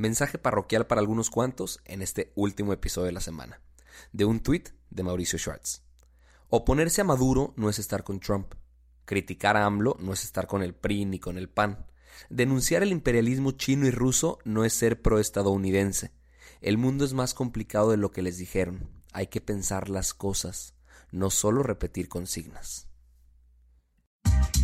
[0.00, 3.60] Mensaje parroquial para algunos cuantos en este último episodio de la semana.
[4.12, 5.82] De un tuit de Mauricio Schwartz.
[6.48, 8.54] Oponerse a Maduro no es estar con Trump.
[9.04, 11.84] Criticar a AMLO no es estar con el PRI ni con el PAN.
[12.30, 16.12] Denunciar el imperialismo chino y ruso no es ser proestadounidense.
[16.62, 18.88] El mundo es más complicado de lo que les dijeron.
[19.12, 20.76] Hay que pensar las cosas,
[21.10, 22.89] no solo repetir consignas.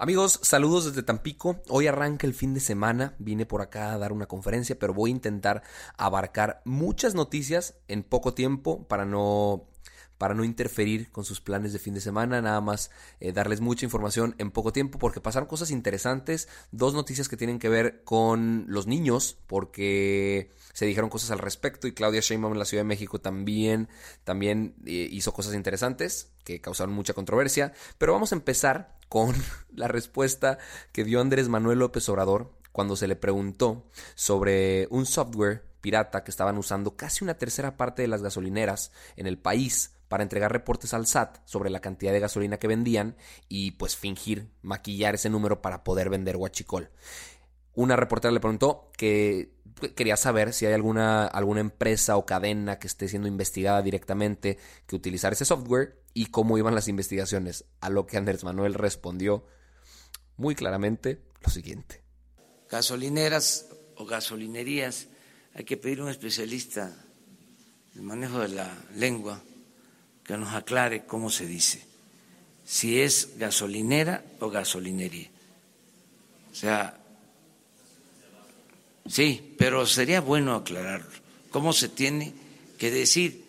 [0.00, 1.60] Amigos, saludos desde Tampico.
[1.68, 3.16] Hoy arranca el fin de semana.
[3.18, 5.64] Vine por acá a dar una conferencia, pero voy a intentar
[5.96, 9.66] abarcar muchas noticias en poco tiempo para no
[10.16, 12.90] para no interferir con sus planes de fin de semana, nada más
[13.20, 17.60] eh, darles mucha información en poco tiempo porque pasaron cosas interesantes, dos noticias que tienen
[17.60, 22.58] que ver con los niños porque se dijeron cosas al respecto y Claudia Sheinbaum en
[22.58, 23.88] la Ciudad de México también,
[24.24, 29.34] también eh, hizo cosas interesantes que causaron mucha controversia, pero vamos a empezar con
[29.74, 30.58] la respuesta
[30.92, 33.84] que dio Andrés Manuel López Obrador cuando se le preguntó
[34.14, 39.26] sobre un software pirata que estaban usando casi una tercera parte de las gasolineras en
[39.26, 43.16] el país para entregar reportes al SAT sobre la cantidad de gasolina que vendían
[43.48, 46.90] y pues fingir, maquillar ese número para poder vender huachicol.
[47.74, 49.52] Una reportera le preguntó que
[49.94, 54.96] quería saber si hay alguna, alguna empresa o cadena que esté siendo investigada directamente que
[54.96, 57.64] utilizar ese software y cómo iban las investigaciones.
[57.80, 59.46] A lo que Andrés Manuel respondió
[60.36, 62.02] muy claramente lo siguiente.
[62.68, 65.06] Gasolineras o gasolinerías,
[65.54, 66.92] hay que pedir un especialista
[67.94, 69.40] en manejo de la lengua
[70.24, 71.86] que nos aclare cómo se dice,
[72.64, 75.30] si es gasolinera o gasolinería.
[76.50, 76.98] O sea,
[79.06, 81.12] sí, pero sería bueno aclararlo,
[81.52, 82.34] cómo se tiene
[82.76, 83.44] que decir,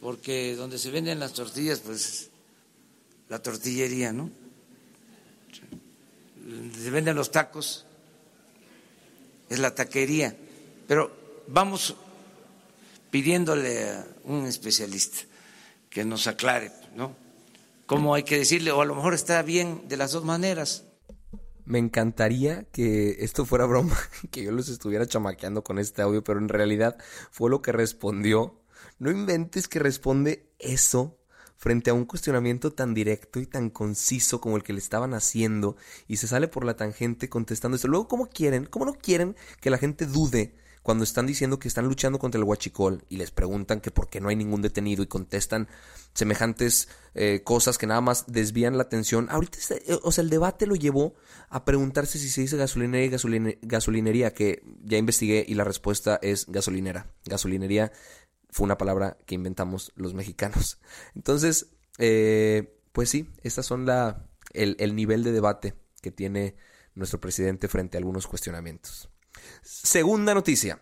[0.00, 2.30] porque donde se venden las tortillas, pues
[3.28, 4.30] la tortillería, ¿no?
[6.80, 7.84] Se venden los tacos,
[9.48, 10.36] es la taquería,
[10.86, 11.10] pero
[11.46, 11.94] vamos
[13.10, 15.18] pidiéndole a un especialista
[15.90, 17.14] que nos aclare, ¿no?
[17.86, 18.70] ¿Cómo hay que decirle?
[18.70, 20.84] O a lo mejor está bien de las dos maneras.
[21.64, 23.98] Me encantaría que esto fuera broma,
[24.30, 26.96] que yo los estuviera chamaqueando con este audio, pero en realidad
[27.30, 28.60] fue lo que respondió.
[28.98, 31.18] No inventes que responde eso
[31.56, 35.76] frente a un cuestionamiento tan directo y tan conciso como el que le estaban haciendo
[36.06, 37.88] y se sale por la tangente contestando eso.
[37.88, 38.64] Luego, ¿cómo quieren?
[38.64, 42.44] ¿Cómo no quieren que la gente dude cuando están diciendo que están luchando contra el
[42.44, 45.68] huachicol y les preguntan que por qué no hay ningún detenido y contestan
[46.14, 49.28] semejantes eh, cosas que nada más desvían la atención.
[49.30, 51.14] Ahorita, eh, o sea, el debate lo llevó
[51.50, 56.46] a preguntarse si se dice gasolinería y gasolinería, que ya investigué y la respuesta es
[56.48, 57.12] gasolinera.
[57.26, 57.92] Gasolinería
[58.50, 60.80] fue una palabra que inventamos los mexicanos.
[61.14, 66.56] Entonces, eh, pues sí, estas son la, el, el nivel de debate que tiene
[66.94, 69.10] nuestro presidente frente a algunos cuestionamientos.
[69.62, 70.80] Segunda noticia.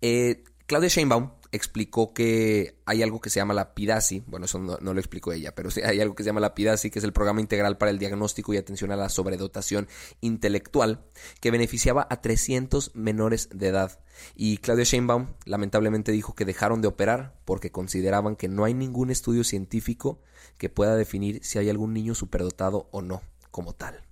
[0.00, 4.78] Eh, Claudia Sheinbaum explicó que hay algo que se llama la PIDASI, bueno, eso no,
[4.80, 7.12] lo explicó ella, pero sí hay algo que se llama la PIDASI, que es el
[7.12, 9.86] Programa Integral para el Diagnóstico y Atención a la Sobredotación
[10.22, 11.04] Intelectual,
[11.40, 14.00] que beneficiaba a 300 menores de edad.
[14.34, 19.10] Y Claudia Sheinbaum lamentablemente dijo que dejaron de operar porque consideraban que no hay ningún
[19.10, 20.22] estudio científico
[20.56, 24.02] que pueda definir si hay algún niño superdotado o no como tal.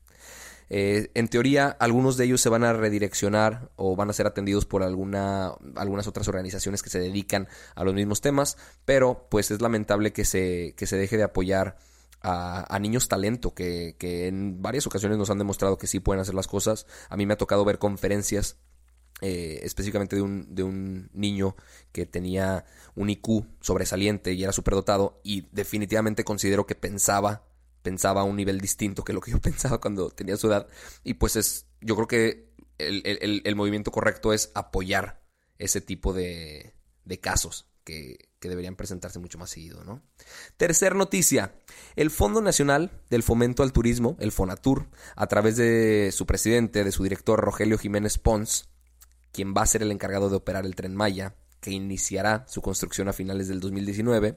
[0.71, 4.67] Eh, en teoría, algunos de ellos se van a redireccionar o van a ser atendidos
[4.67, 9.61] por alguna, algunas otras organizaciones que se dedican a los mismos temas, pero pues es
[9.61, 11.77] lamentable que se, que se deje de apoyar
[12.25, 16.35] a, niños talento que, que, en varias ocasiones nos han demostrado que sí pueden hacer
[16.35, 16.87] las cosas.
[17.09, 18.59] A mí me ha tocado ver conferencias
[19.25, 21.55] eh, específicamente de un, de un niño
[21.93, 22.65] que tenía
[22.97, 27.45] un IQ sobresaliente y era superdotado y definitivamente considero que pensaba
[27.83, 30.67] pensaba a un nivel distinto que lo que yo pensaba cuando tenía su edad.
[31.05, 35.23] Y pues es, yo creo que el, movimiento correcto es apoyar
[35.59, 36.75] ese tipo de,
[37.05, 37.69] de casos.
[37.85, 40.03] que, que deberían presentarse mucho más seguido, ¿no?
[40.57, 41.55] Tercer noticia.
[41.95, 46.93] El Fondo Nacional del Fomento al Turismo, el FONATUR, a través de su presidente, de
[46.93, 48.69] su director Rogelio Jiménez Pons,
[49.31, 53.09] quien va a ser el encargado de operar el tren Maya, que iniciará su construcción
[53.09, 54.37] a finales del 2019,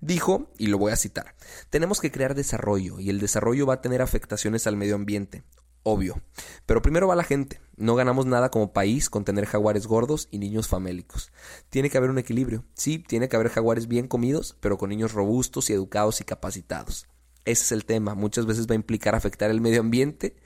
[0.00, 1.36] dijo, y lo voy a citar,
[1.70, 5.44] tenemos que crear desarrollo y el desarrollo va a tener afectaciones al medio ambiente,
[5.82, 6.22] obvio.
[6.64, 7.60] Pero primero va la gente.
[7.76, 11.30] No ganamos nada como país con tener jaguares gordos y niños famélicos.
[11.68, 12.64] Tiene que haber un equilibrio.
[12.74, 17.06] Sí, tiene que haber jaguares bien comidos, pero con niños robustos y educados y capacitados.
[17.44, 18.14] Ese es el tema.
[18.14, 20.36] Muchas veces va a implicar afectar el medio ambiente,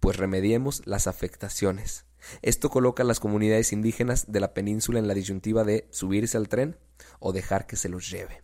[0.00, 2.06] pues remediemos las afectaciones.
[2.42, 6.48] Esto coloca a las comunidades indígenas de la península en la disyuntiva de subirse al
[6.48, 6.76] tren
[7.18, 8.42] o dejar que se los lleve.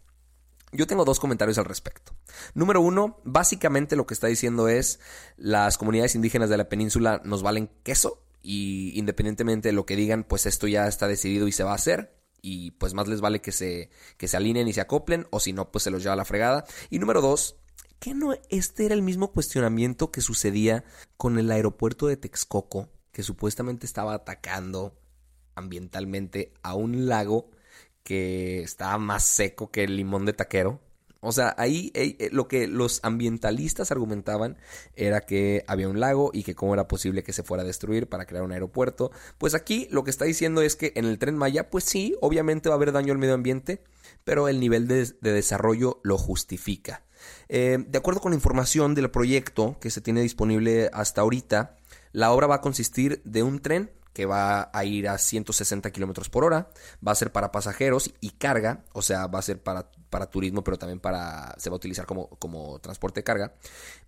[0.72, 2.12] Yo tengo dos comentarios al respecto.
[2.54, 5.00] Número uno, básicamente lo que está diciendo es
[5.36, 10.22] las comunidades indígenas de la península nos valen queso y independientemente de lo que digan,
[10.24, 13.40] pues esto ya está decidido y se va a hacer y pues más les vale
[13.40, 16.14] que se, que se alineen y se acoplen o si no, pues se los lleva
[16.14, 16.64] a la fregada.
[16.88, 17.56] Y número dos,
[17.98, 20.84] que no este era el mismo cuestionamiento que sucedía
[21.16, 24.96] con el aeropuerto de Texcoco que supuestamente estaba atacando
[25.54, 27.50] ambientalmente a un lago
[28.02, 30.80] que estaba más seco que el limón de taquero.
[31.22, 34.56] O sea, ahí eh, eh, lo que los ambientalistas argumentaban
[34.96, 38.08] era que había un lago y que cómo era posible que se fuera a destruir
[38.08, 39.10] para crear un aeropuerto.
[39.36, 42.70] Pues aquí lo que está diciendo es que en el tren Maya, pues sí, obviamente
[42.70, 43.82] va a haber daño al medio ambiente,
[44.24, 47.04] pero el nivel de, desarrollo lo justifica.
[47.50, 51.76] Eh, de acuerdo con la información del proyecto que se tiene disponible hasta ahorita,
[52.12, 56.28] la obra va a consistir de un tren que va a ir a 160 kilómetros
[56.28, 56.70] por hora,
[57.06, 60.64] va a ser para pasajeros y carga, o sea, va a ser para, para turismo,
[60.64, 63.54] pero también para, se va a utilizar como, como transporte de carga.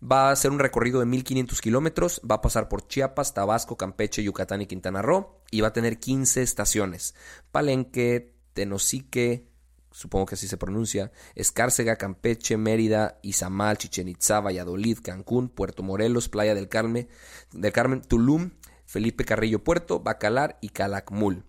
[0.03, 4.23] Va a ser un recorrido de 1500 kilómetros, va a pasar por Chiapas, Tabasco, Campeche,
[4.23, 7.15] Yucatán y Quintana Roo, y va a tener 15 estaciones:
[7.53, 9.52] Palenque, Tenosique,
[9.93, 16.29] supongo que así se pronuncia, Escárcega, Campeche, Mérida, Izamal, Chichen Itza, Valladolid, Cancún, Puerto Morelos,
[16.29, 17.09] Playa del Carmen,
[17.53, 18.51] del Carmen, Tulum,
[18.85, 21.45] Felipe Carrillo Puerto, Bacalar y Calakmul.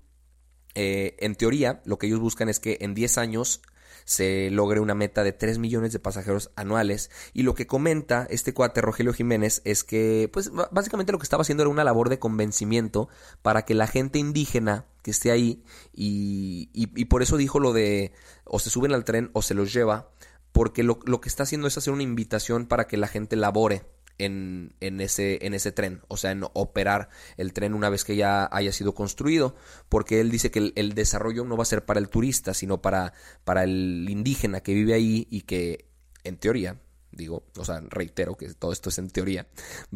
[0.75, 3.61] Eh, en teoría, lo que ellos buscan es que en 10 años
[4.05, 7.09] se logre una meta de 3 millones de pasajeros anuales.
[7.33, 11.41] Y lo que comenta este cuate Rogelio Jiménez es que, pues básicamente lo que estaba
[11.41, 13.09] haciendo era una labor de convencimiento
[13.41, 15.63] para que la gente indígena que esté ahí
[15.93, 18.13] y, y, por eso dijo lo de
[18.45, 20.09] o se suben al tren o se los lleva,
[20.51, 23.83] porque lo, lo que está haciendo es hacer una invitación para que la gente labore
[24.17, 28.15] en, en, ese, en ese tren, o sea, en operar el tren una vez que
[28.15, 29.55] ya haya sido construido,
[29.89, 33.13] porque él dice que el, desarrollo no va a ser para el turista, sino para,
[33.43, 35.89] para el indígena que vive ahí y que,
[36.23, 36.79] en teoría,
[37.11, 39.47] digo, o sea, reitero que todo esto es en teoría,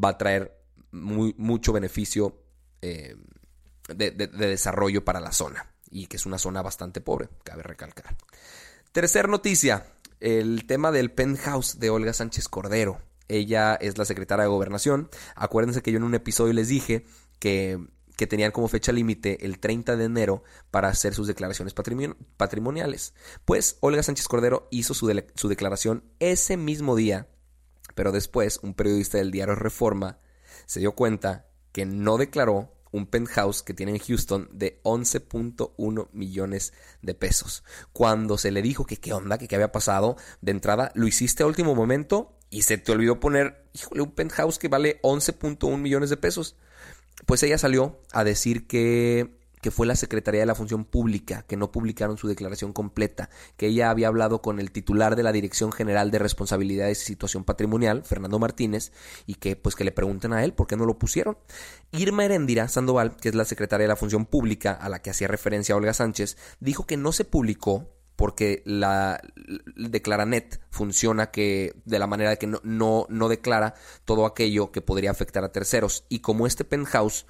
[0.04, 0.58] va a traer
[0.92, 2.42] muy, mucho beneficio
[2.82, 3.16] eh,
[3.88, 8.16] de, de desarrollo para la zona, y que es una zona bastante pobre, cabe recalcar.
[8.92, 9.86] Tercer noticia,
[10.20, 13.00] el tema del penthouse de Olga Sánchez Cordero.
[13.28, 15.10] Ella es la secretaria de gobernación.
[15.36, 17.06] Acuérdense que yo en un episodio les dije
[17.40, 17.78] que,
[18.16, 21.76] que tenían como fecha límite el 30 de enero para hacer sus declaraciones
[22.38, 23.14] patrimoniales.
[23.46, 27.28] Pues Olga Sánchez Cordero hizo su, su declaración ese mismo día,
[27.96, 30.20] pero después un periodista del diario Reforma
[30.66, 36.74] se dio cuenta que no declaró un penthouse que tiene en Houston de 11.1 millones
[37.02, 37.64] de pesos.
[37.94, 41.44] Cuando se le dijo que qué onda, que qué había pasado, de entrada lo hiciste
[41.44, 46.10] a último momento y se te olvidó poner, híjole, un penthouse que vale 11.1 millones
[46.10, 46.56] de pesos.
[47.26, 51.58] Pues ella salió a decir que, que fue la Secretaría de la Función Pública, que
[51.58, 55.72] no publicaron su declaración completa, que ella había hablado con el titular de la Dirección
[55.72, 58.92] General de Responsabilidades y Situación Patrimonial, Fernando Martínez,
[59.26, 61.38] y que pues que le pregunten a él por qué no lo pusieron.
[61.92, 65.28] Irma Herendira Sandoval, que es la secretaria de la Función Pública a la que hacía
[65.28, 67.88] referencia Olga Sánchez, dijo que no se publicó
[68.18, 69.22] porque la,
[69.76, 74.82] Declaranet funciona que de la manera de que no, no, no, declara todo aquello que
[74.82, 76.04] podría afectar a terceros.
[76.10, 77.28] Y como este penthouse,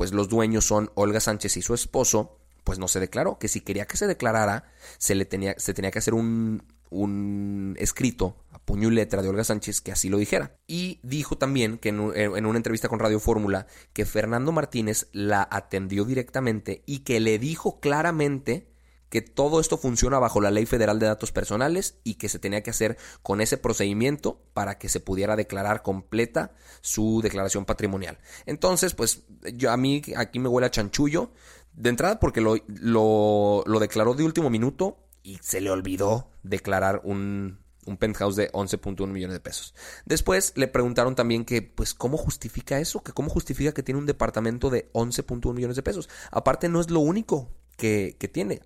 [0.00, 3.38] pues los dueños son Olga Sánchez y su esposo, pues no se declaró.
[3.38, 7.76] Que si quería que se declarara, se le tenía, se tenía que hacer un, un
[7.78, 10.56] escrito a puño y letra de Olga Sánchez que así lo dijera.
[10.66, 15.46] Y dijo también que en, en, una entrevista con Radio Fórmula que Fernando Martínez la
[15.50, 18.69] atendió directamente y que le dijo claramente
[19.10, 22.62] que todo esto funciona bajo la Ley Federal de Datos Personales y que se tenía
[22.62, 28.18] que hacer con ese procedimiento para que se pudiera declarar completa su declaración patrimonial.
[28.46, 29.24] Entonces, pues
[29.54, 31.32] yo a mí aquí me huele a chanchullo
[31.72, 37.02] de entrada porque lo, lo, lo declaró de último minuto y se le olvidó declarar
[37.04, 39.74] un, un penthouse de 11.1 millones de pesos.
[40.04, 43.02] Después le preguntaron también que, pues, ¿cómo justifica eso?
[43.02, 46.08] Que cómo justifica que tiene un departamento de 11.1 millones de pesos.
[46.30, 47.50] Aparte, no es lo único
[47.80, 48.62] que, tiene.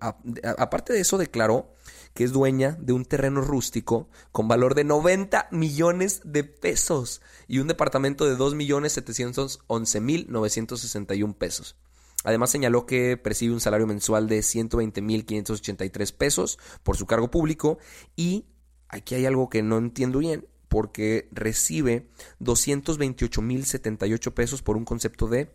[0.57, 1.73] aparte de eso, declaró
[2.13, 7.57] que es dueña de un terreno rústico con valor de 90 millones de pesos y
[7.59, 11.77] un departamento de 2.711.961 pesos.
[12.23, 17.77] Además señaló que percibe un salario mensual de 120.583 pesos por su cargo público
[18.15, 18.45] y
[18.89, 22.09] aquí hay algo que no entiendo bien porque recibe
[22.41, 25.53] 228.078 pesos por un concepto de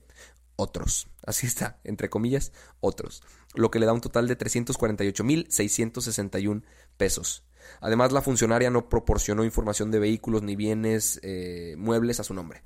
[0.61, 1.09] otros.
[1.25, 3.23] Así está, entre comillas, otros.
[3.55, 6.65] Lo que le da un total de 348.661
[6.97, 7.45] pesos.
[7.81, 12.63] Además, la funcionaria no proporcionó información de vehículos ni bienes eh, muebles a su nombre.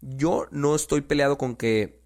[0.00, 2.02] Yo no estoy peleado con que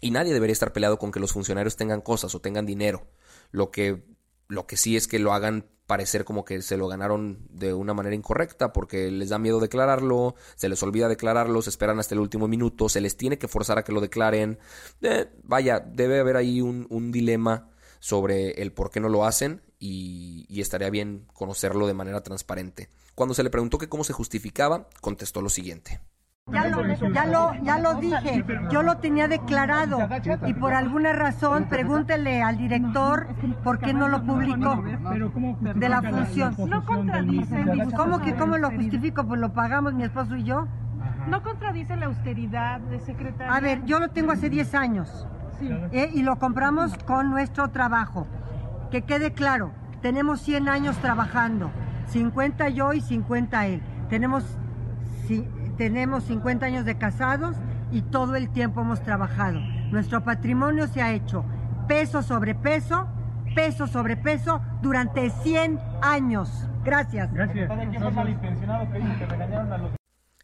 [0.00, 3.06] y nadie debería estar peleado con que los funcionarios tengan cosas o tengan dinero.
[3.52, 4.02] Lo que,
[4.52, 7.94] lo que sí es que lo hagan parecer como que se lo ganaron de una
[7.94, 12.20] manera incorrecta porque les da miedo declararlo, se les olvida declararlo, se esperan hasta el
[12.20, 14.58] último minuto, se les tiene que forzar a que lo declaren.
[15.00, 20.44] Eh, vaya, debe haber ahí un, dilema sobre el por qué no lo hacen y,
[20.48, 22.90] y estaría bien conocerlo de manera transparente.
[23.14, 26.00] Cuando se le preguntó que cómo se justificaba, contestó lo siguiente.
[26.50, 26.82] Ya lo,
[27.12, 30.08] ya lo, ya lo dije, yo lo tenía declarado
[30.44, 33.28] y por alguna razón pregúntele al director
[33.62, 34.82] por qué no lo publicó
[35.62, 36.56] de la función.
[36.68, 36.84] No.
[37.96, 39.24] ¿Cómo que cómo lo justifico?
[39.24, 40.66] Pues lo pagamos mi esposo y yo.
[41.28, 43.54] No contradice la austeridad de secretaria.
[43.54, 45.28] A ver, yo lo tengo hace 10 años
[45.92, 46.10] ¿eh?
[46.12, 48.26] y lo compramos con nuestro trabajo.
[48.90, 49.70] Que quede claro,
[50.00, 51.70] tenemos 100 años trabajando,
[52.08, 53.82] 50 yo y 50 él.
[54.10, 54.58] Tenemos
[55.82, 57.56] tenemos 50 años de casados
[57.90, 59.58] y todo el tiempo hemos trabajado.
[59.90, 61.44] Nuestro patrimonio se ha hecho
[61.88, 63.08] peso sobre peso,
[63.56, 66.68] peso sobre peso durante 100 años.
[66.84, 67.34] Gracias.
[67.34, 67.68] Gracias.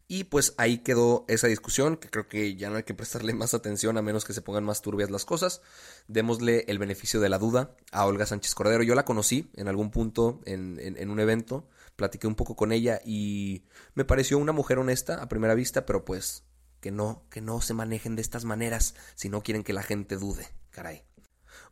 [0.08, 3.54] Y pues ahí quedó esa discusión, que creo que ya no hay que prestarle más
[3.54, 5.62] atención a menos que se pongan más turbias las cosas.
[6.08, 8.82] Démosle el beneficio de la duda a Olga Sánchez Cordero.
[8.82, 13.00] Yo la conocí en algún punto en, en un evento platiqué un poco con ella
[13.04, 13.64] y
[13.94, 16.44] me pareció una mujer honesta a primera vista, pero pues
[16.80, 20.16] que no, que no se manejen de estas maneras si no quieren que la gente
[20.16, 21.02] dude, caray.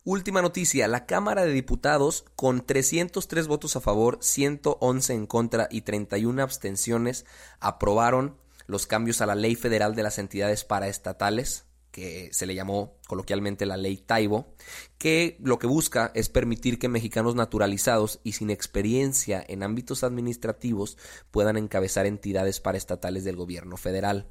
[0.02, 5.82] Última noticia, la Cámara de Diputados, con 303 votos a favor, 111 en contra y
[5.82, 7.24] 31 abstenciones,
[7.60, 11.65] aprobaron los cambios a la Ley Federal de las Entidades Paraestatales,
[11.96, 14.54] que se le llamó coloquialmente la ley Taibo,
[14.98, 20.98] que lo que busca es permitir que mexicanos naturalizados y sin experiencia en ámbitos administrativos
[21.30, 24.28] puedan encabezar entidades paraestatales del gobierno federal.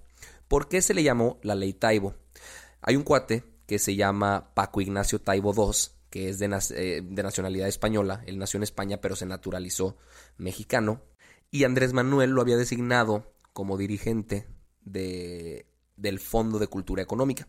[0.48, 2.14] ¿Por qué se le llamó la ley Taibo?
[2.82, 6.46] Hay un cuate que se llama Paco Ignacio Taibo II, que es de,
[6.76, 9.98] eh, de nacionalidad española, él nació en España pero se naturalizó
[10.38, 11.02] mexicano,
[11.50, 14.46] y Andrés Manuel lo había designado como dirigente
[14.84, 17.48] de del Fondo de Cultura Económica.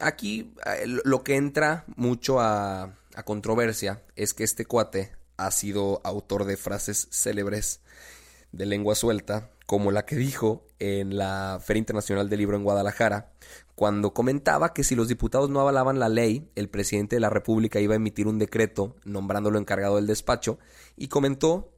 [0.00, 6.44] Aquí eh, lo que entra mucho a, controversia es que este cuate ha sido autor
[6.44, 7.82] de frases célebres
[8.52, 13.32] de lengua suelta, como la que dijo en la Feria Internacional del Libro en Guadalajara,
[13.74, 17.80] cuando comentaba que si los diputados no avalaban la ley, el presidente de la República
[17.80, 20.58] iba a emitir un decreto nombrándolo encargado del despacho,
[20.96, 21.72] y comentó,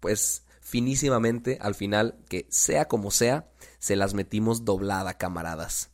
[0.00, 3.50] pues, finísimamente al final que sea como sea,
[3.84, 5.90] se las metimos doblada, camaradas.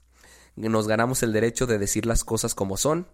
[0.54, 3.08] Nos ganamos el derecho de decir las cosas como son,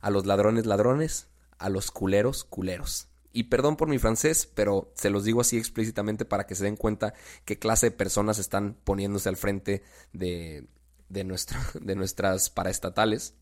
[0.00, 1.28] a los ladrones ladrones,
[1.58, 3.06] a los culeros culeros.
[3.32, 6.74] Y perdón por mi francés, pero se los digo así explícitamente para que se den
[6.74, 7.14] cuenta
[7.44, 10.66] qué clase de personas están poniéndose al frente de,
[11.08, 13.34] de, nuestro, de nuestras paraestatales.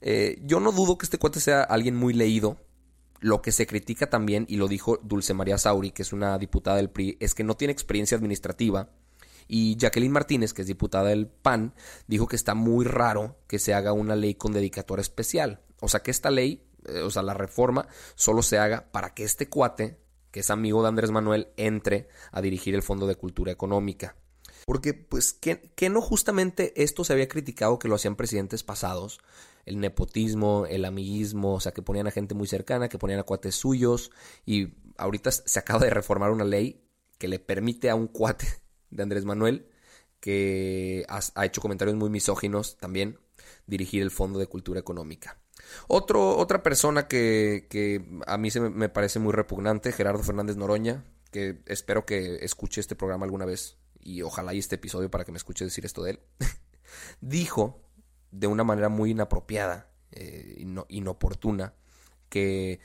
[0.00, 2.56] Eh, yo no dudo que este cuate sea alguien muy leído.
[3.18, 6.76] Lo que se critica también, y lo dijo Dulce María Sauri, que es una diputada
[6.76, 8.88] del PRI, es que no tiene experiencia administrativa
[9.54, 11.74] y Jacqueline Martínez, que es diputada del PAN,
[12.06, 15.60] dijo que está muy raro que se haga una ley con dedicatoria especial.
[15.78, 19.24] O sea, que esta ley, eh, o sea, la reforma, solo se haga para que
[19.24, 19.98] este cuate,
[20.30, 24.16] que es amigo de Andrés Manuel, entre a dirigir el Fondo de Cultura Económica.
[24.64, 29.20] Porque, pues, que, que no justamente esto se había criticado que lo hacían presidentes pasados,
[29.66, 33.24] el nepotismo, el amiguismo, o sea, que ponían a gente muy cercana, que ponían a
[33.24, 34.12] cuates suyos,
[34.46, 38.61] y ahorita se acaba de reformar una ley que le permite a un cuate
[38.92, 39.66] de Andrés Manuel,
[40.20, 43.18] que ha, hecho comentarios muy misóginos también,
[43.66, 45.38] dirigir el Fondo de Cultura Económica.
[45.88, 47.66] Otro, otra persona que,
[48.26, 52.94] a mí se me, parece muy repugnante, Gerardo Fernández Noroña, que espero que escuche este
[52.94, 56.12] programa alguna vez y ojalá y este episodio para que me escuche decir esto de
[56.12, 56.20] él,
[57.20, 57.82] dijo
[58.30, 61.74] de una manera muy inapropiada, eh, inoportuna,
[62.28, 62.80] que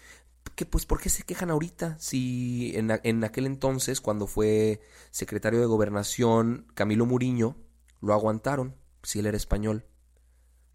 [0.58, 1.98] que pues ¿por qué se quejan ahorita?
[2.00, 7.56] Si en, en, aquel entonces, cuando fue secretario de gobernación Camilo Muriño,
[8.02, 9.86] lo aguantaron, si él era español.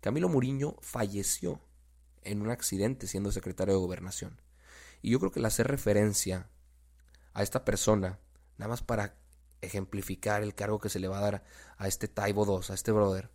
[0.00, 1.60] Camilo Muriño falleció
[2.22, 4.40] en un accidente siendo secretario de gobernación.
[5.02, 6.48] Y yo creo que el hacer referencia
[7.34, 8.20] a esta persona,
[8.58, 9.16] nada más para
[9.62, 11.44] ejemplificar el cargo que se le va a dar
[11.76, 13.32] a este Taibo 2, a este brother,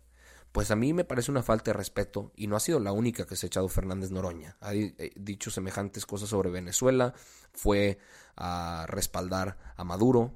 [0.52, 3.26] pues a mí me parece una falta de respeto y no ha sido la única
[3.26, 4.56] que se ha echado Fernández Noroña.
[4.60, 7.14] Ha eh, dicho semejantes cosas sobre Venezuela,
[7.52, 7.98] fue
[8.36, 10.32] a respaldar a Maduro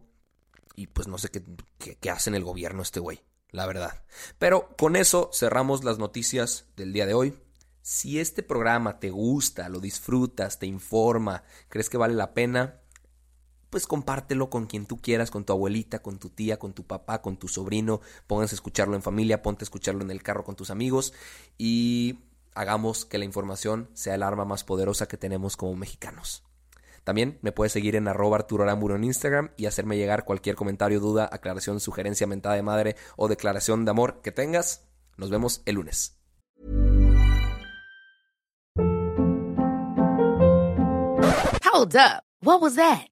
[0.74, 1.42] y pues no sé qué,
[2.00, 4.04] qué, hace en el gobierno este güey, la verdad.
[4.38, 7.38] Pero con eso cerramos las noticias del día de hoy.
[7.80, 12.81] Si este programa te gusta, lo disfrutas, te informa, crees que vale la pena,
[13.72, 17.22] pues compártelo con quien tú quieras, con tu abuelita, con tu tía, con tu papá,
[17.22, 20.56] con tu sobrino, pónganse a escucharlo en familia, ponte a escucharlo en el carro con
[20.56, 21.14] tus amigos
[21.56, 22.18] y
[22.54, 26.44] hagamos que la información sea el arma más poderosa que tenemos como mexicanos.
[27.02, 31.00] También me puedes seguir en arroba Arturo Aramburo en Instagram y hacerme llegar cualquier comentario,
[31.00, 34.86] duda, aclaración, sugerencia, mentada de madre o declaración de amor que tengas.
[35.16, 36.18] Nos vemos el lunes.
[41.72, 42.22] Hold up.
[42.42, 43.11] What was that?